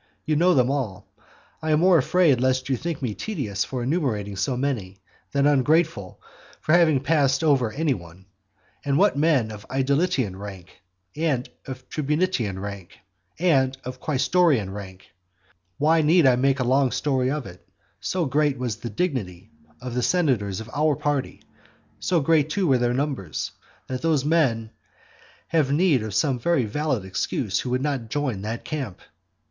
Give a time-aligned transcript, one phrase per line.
[0.25, 1.05] you know them all.
[1.61, 4.99] I am more afraid lest you should think me tedious for enumerating so many,
[5.31, 6.19] than ungrateful
[6.59, 8.25] for passing over any one.
[8.83, 10.81] And what men of aedilitian rank!
[11.15, 12.97] and of tribunitian rank!
[13.37, 15.05] and of quaestorian rank!
[15.77, 17.63] Why need I make a long story of it,
[17.99, 19.51] so great was the dignity
[19.83, 21.43] of the senators of our party,
[21.99, 23.51] so great too were their numbers,
[23.87, 24.71] that those men
[25.49, 28.99] have need of some very valid excuse who did not join that camp.